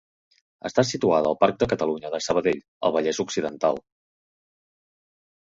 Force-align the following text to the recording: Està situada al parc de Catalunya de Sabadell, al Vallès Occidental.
Està 0.69 0.83
situada 0.91 1.29
al 1.31 1.37
parc 1.45 1.59
de 1.63 1.67
Catalunya 1.73 2.11
de 2.15 2.21
Sabadell, 2.29 2.63
al 2.89 2.95
Vallès 2.97 3.21
Occidental. 3.27 3.79